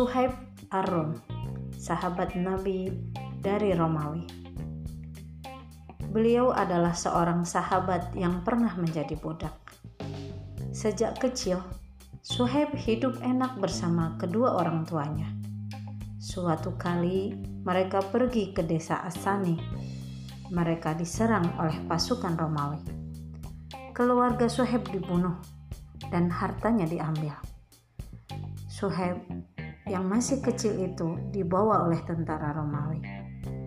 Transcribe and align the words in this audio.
Suhaib 0.00 0.32
Ar-Rum, 0.72 1.12
sahabat 1.76 2.32
Nabi 2.32 2.88
dari 3.44 3.76
Romawi. 3.76 4.24
Beliau 6.08 6.56
adalah 6.56 6.96
seorang 6.96 7.44
sahabat 7.44 8.08
yang 8.16 8.40
pernah 8.40 8.72
menjadi 8.80 9.12
budak. 9.20 9.52
Sejak 10.72 11.20
kecil, 11.20 11.60
Suhaib 12.24 12.72
hidup 12.80 13.20
enak 13.20 13.60
bersama 13.60 14.16
kedua 14.16 14.56
orang 14.56 14.88
tuanya. 14.88 15.28
Suatu 16.16 16.80
kali 16.80 17.36
mereka 17.60 18.00
pergi 18.00 18.56
ke 18.56 18.64
desa 18.64 19.04
Asani. 19.04 19.60
Mereka 20.48 20.96
diserang 20.96 21.60
oleh 21.60 21.76
pasukan 21.84 22.40
Romawi. 22.40 22.80
Keluarga 23.92 24.48
Suhaib 24.48 24.88
dibunuh 24.88 25.36
dan 26.08 26.32
hartanya 26.32 26.88
diambil. 26.88 27.36
Suhaib 28.64 29.28
yang 29.90 30.06
masih 30.06 30.38
kecil 30.38 30.78
itu 30.78 31.18
dibawa 31.34 31.90
oleh 31.90 31.98
tentara 32.06 32.54
Romawi. 32.54 33.02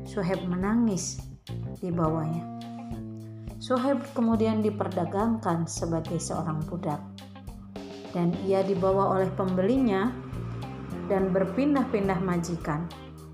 Suhaib 0.08 0.48
menangis 0.48 1.20
di 1.84 1.92
bawahnya. 1.92 2.48
Suhaib 3.60 4.00
kemudian 4.16 4.64
diperdagangkan 4.64 5.68
sebagai 5.68 6.20
seorang 6.20 6.64
budak 6.68 7.00
dan 8.16 8.32
ia 8.48 8.64
dibawa 8.64 9.20
oleh 9.20 9.28
pembelinya 9.36 10.12
dan 11.12 11.36
berpindah-pindah 11.36 12.20
majikan 12.24 12.88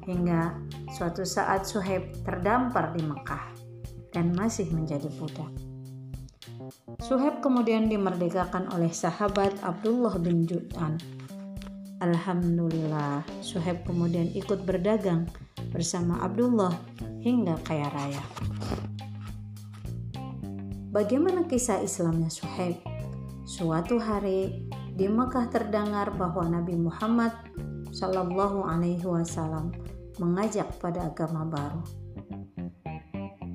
hingga 0.10 0.58
suatu 0.90 1.22
saat 1.22 1.70
Suhaib 1.70 2.26
terdampar 2.26 2.98
di 2.98 3.06
Mekah 3.06 3.46
dan 4.10 4.34
masih 4.34 4.70
menjadi 4.74 5.10
budak. 5.22 5.54
Suhaib 7.02 7.42
kemudian 7.46 7.90
dimerdekakan 7.90 8.70
oleh 8.74 8.90
sahabat 8.90 9.54
Abdullah 9.62 10.18
bin 10.18 10.46
Judan. 10.46 10.98
Alhamdulillah, 12.00 13.28
Suhaib 13.44 13.84
kemudian 13.84 14.32
ikut 14.32 14.64
berdagang 14.64 15.28
bersama 15.76 16.24
Abdullah 16.24 16.72
hingga 17.20 17.60
kaya 17.68 17.92
raya. 17.92 18.24
Bagaimana 20.96 21.44
kisah 21.44 21.84
Islamnya 21.84 22.32
Suhaib? 22.32 22.80
Suatu 23.44 24.00
hari 24.00 24.72
di 24.96 25.12
Mekah 25.12 25.52
terdengar 25.52 26.16
bahwa 26.16 26.48
Nabi 26.48 26.80
Muhammad 26.80 27.36
Shallallahu 27.92 28.64
Alaihi 28.64 29.04
Wasallam 29.04 29.76
mengajak 30.24 30.72
pada 30.80 31.12
agama 31.12 31.44
baru. 31.44 31.84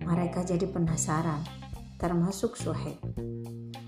Mereka 0.04 0.44
jadi 0.44 0.68
penasaran, 0.68 1.40
termasuk 1.96 2.60
Suhaib. 2.60 3.00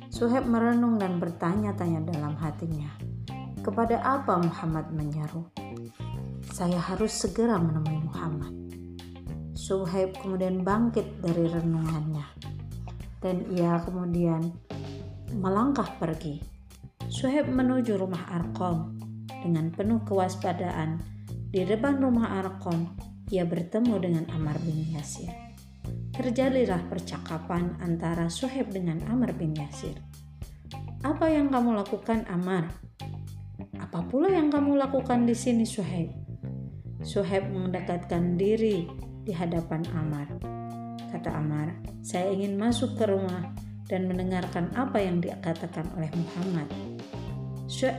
Suhaib 0.09 0.49
merenung 0.49 0.97
dan 0.97 1.21
bertanya-tanya 1.21 2.09
dalam 2.09 2.41
hatinya, 2.41 2.89
kepada 3.67 3.99
apa 4.07 4.39
Muhammad 4.39 4.95
menyeru? 4.95 5.51
Saya 6.55 6.79
harus 6.79 7.11
segera 7.11 7.59
menemui 7.59 8.07
Muhammad. 8.07 8.55
Suhaib 9.59 10.15
kemudian 10.23 10.63
bangkit 10.63 11.19
dari 11.19 11.51
renungannya 11.51 12.23
dan 13.19 13.43
ia 13.51 13.83
kemudian 13.83 14.55
melangkah 15.35 15.91
pergi. 15.99 16.39
Suhaib 17.11 17.51
menuju 17.51 17.99
rumah 17.99 18.31
Arkom 18.31 18.95
dengan 19.43 19.75
penuh 19.75 20.07
kewaspadaan. 20.07 21.03
Di 21.51 21.67
depan 21.67 21.99
rumah 21.99 22.39
Arkom, 22.39 22.95
ia 23.35 23.43
bertemu 23.43 23.95
dengan 23.99 24.25
Amar 24.31 24.63
bin 24.63 24.87
Yasir 24.95 25.47
terjadilah 26.17 26.89
percakapan 26.89 27.77
antara 27.85 28.33
Suhaib 28.33 28.73
dengan 28.73 29.05
Amr 29.05 29.37
bin 29.37 29.53
Yasir. 29.53 30.01
Apa 31.05 31.29
yang 31.29 31.53
kamu 31.53 31.77
lakukan, 31.77 32.25
Amar? 32.33 32.86
Apa 33.87 34.03
pula 34.03 34.27
yang 34.27 34.51
kamu 34.51 34.83
lakukan 34.83 35.31
di 35.31 35.37
sini, 35.39 35.63
Suhaib? 35.63 36.11
Suhaib 37.07 37.55
mendekatkan 37.55 38.35
diri 38.35 38.83
di 39.23 39.31
hadapan 39.31 39.87
Amar. 39.95 40.27
Kata 41.15 41.31
Amar, 41.31 41.71
saya 42.03 42.35
ingin 42.35 42.59
masuk 42.59 42.99
ke 42.99 43.07
rumah 43.07 43.55
dan 43.87 44.11
mendengarkan 44.11 44.75
apa 44.75 44.99
yang 44.99 45.23
dikatakan 45.23 45.87
oleh 45.95 46.11
Muhammad. 46.19 46.67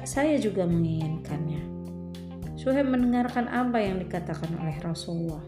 Saya 0.03 0.35
juga 0.35 0.67
menginginkannya. 0.67 1.63
Suhaib 2.59 2.91
mendengarkan 2.91 3.47
apa 3.47 3.79
yang 3.79 4.03
dikatakan 4.03 4.59
oleh 4.59 4.75
Rasulullah. 4.83 5.47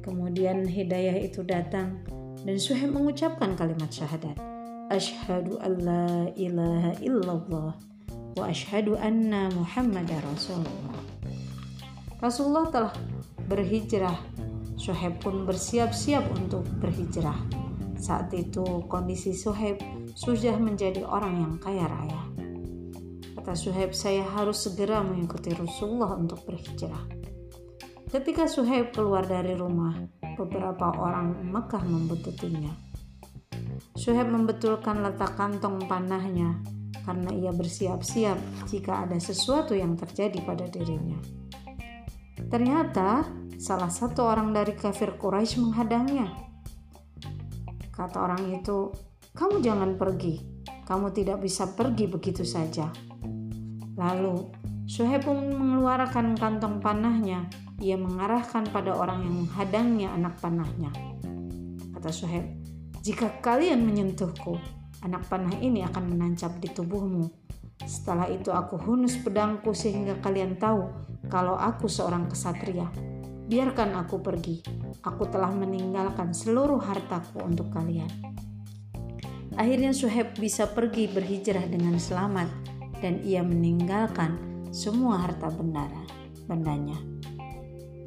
Kemudian 0.00 0.64
hidayah 0.64 1.28
itu 1.28 1.44
datang 1.44 2.00
dan 2.48 2.56
Suhaib 2.56 2.96
mengucapkan 2.96 3.52
kalimat 3.52 3.92
syahadat. 3.92 4.40
Ashhadu 4.88 5.60
an 5.60 5.72
la 5.84 6.08
ilaha 6.40 6.96
illallah 7.04 7.91
wa 8.36 8.48
ashhadu 8.48 8.96
anna 8.96 9.52
Muhammad 9.52 10.08
Rasulullah. 10.08 11.00
Rasulullah 12.22 12.66
telah 12.70 12.94
berhijrah. 13.50 14.18
Suhaib 14.78 15.20
pun 15.20 15.44
bersiap-siap 15.44 16.26
untuk 16.32 16.64
berhijrah. 16.80 17.36
Saat 18.00 18.34
itu 18.34 18.82
kondisi 18.90 19.36
Suhaib 19.36 19.78
sudah 20.16 20.58
menjadi 20.58 21.06
orang 21.06 21.34
yang 21.38 21.54
kaya 21.60 21.86
raya. 21.86 22.22
Kata 23.38 23.54
Suhaib, 23.54 23.94
saya 23.94 24.26
harus 24.26 24.64
segera 24.64 25.02
mengikuti 25.02 25.54
Rasulullah 25.54 26.14
untuk 26.18 26.42
berhijrah. 26.46 27.04
Ketika 28.10 28.50
Suhaib 28.50 28.90
keluar 28.94 29.26
dari 29.26 29.54
rumah, 29.54 29.98
beberapa 30.34 30.94
orang 30.98 31.46
Mekah 31.46 31.84
membuntutinya. 31.84 32.74
Suhaib 33.94 34.30
membetulkan 34.30 35.04
letak 35.04 35.38
kantong 35.38 35.84
panahnya 35.86 36.58
karena 37.02 37.30
ia 37.32 37.50
bersiap-siap 37.50 38.68
jika 38.68 39.08
ada 39.08 39.16
sesuatu 39.16 39.72
yang 39.72 39.96
terjadi 39.96 40.38
pada 40.44 40.68
dirinya. 40.68 41.18
Ternyata 42.52 43.26
salah 43.56 43.88
satu 43.88 44.28
orang 44.28 44.52
dari 44.52 44.76
kafir 44.76 45.16
Quraisy 45.16 45.62
menghadangnya. 45.62 46.28
Kata 47.92 48.16
orang 48.20 48.52
itu, 48.52 48.92
"Kamu 49.32 49.64
jangan 49.64 49.96
pergi. 49.96 50.40
Kamu 50.84 51.14
tidak 51.14 51.40
bisa 51.40 51.70
pergi 51.72 52.10
begitu 52.10 52.44
saja." 52.44 52.92
Lalu 53.96 54.60
Suhaib 54.82 55.24
mengeluarkan 55.30 56.34
kantong 56.36 56.82
panahnya 56.82 57.46
ia 57.82 57.98
mengarahkan 57.98 58.70
pada 58.70 58.94
orang 58.94 59.26
yang 59.26 59.34
menghadangnya 59.46 60.08
anak 60.14 60.38
panahnya. 60.38 60.90
Kata 61.94 62.10
Suhaib, 62.14 62.46
jika 63.02 63.42
kalian 63.42 63.82
menyentuhku, 63.82 64.58
anak 65.02 65.26
panah 65.26 65.54
ini 65.58 65.82
akan 65.82 66.14
menancap 66.14 66.58
di 66.62 66.70
tubuhmu. 66.70 67.26
Setelah 67.82 68.30
itu 68.30 68.54
aku 68.54 68.78
hunus 68.78 69.18
pedangku 69.18 69.74
sehingga 69.74 70.22
kalian 70.22 70.54
tahu 70.58 70.86
kalau 71.26 71.58
aku 71.58 71.90
seorang 71.90 72.30
kesatria. 72.30 72.86
Biarkan 73.50 73.98
aku 73.98 74.22
pergi. 74.22 74.62
Aku 75.02 75.26
telah 75.26 75.50
meninggalkan 75.50 76.30
seluruh 76.30 76.78
hartaku 76.78 77.42
untuk 77.42 77.74
kalian. 77.74 78.08
Akhirnya 79.58 79.92
Suhaib 79.92 80.38
bisa 80.38 80.70
pergi 80.70 81.10
berhijrah 81.10 81.66
dengan 81.68 81.98
selamat 82.00 82.48
dan 83.04 83.20
ia 83.20 83.44
meninggalkan 83.44 84.38
semua 84.72 85.20
harta 85.20 85.52
bendara, 85.52 86.06
bendanya. 86.48 86.96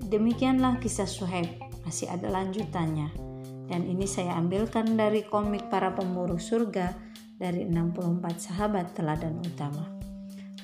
Demikianlah 0.08 0.82
kisah 0.82 1.06
Suhaib, 1.06 1.62
masih 1.86 2.10
ada 2.10 2.32
lanjutannya. 2.32 3.25
Dan 3.66 3.90
ini 3.90 4.06
saya 4.06 4.38
ambilkan 4.38 4.94
dari 4.98 5.26
komik 5.26 5.70
para 5.74 5.94
pemburu 5.94 6.38
surga 6.38 6.94
dari 7.36 7.66
64 7.68 8.22
sahabat 8.38 8.96
teladan 8.96 9.42
utama. 9.44 9.96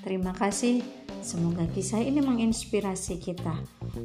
Terima 0.02 0.34
kasih, 0.34 0.82
semoga 1.22 1.68
kisah 1.70 2.02
ini 2.02 2.26
menginspirasi 2.26 3.22
kita 3.22 3.54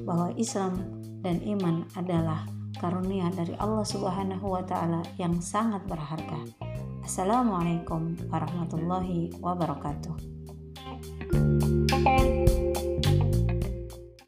bahwa 0.04 0.32
Islam 0.36 0.76
dan 1.24 1.40
iman 1.40 1.88
adalah 1.96 2.44
karunia 2.76 3.32
dari 3.32 3.56
Allah 3.56 3.84
Subhanahu 3.84 4.52
wa 4.52 4.60
taala 4.64 5.00
yang 5.16 5.40
sangat 5.40 5.80
berharga. 5.88 6.44
Assalamualaikum 7.00 8.18
warahmatullahi 8.28 9.32
wabarakatuh. 9.40 10.36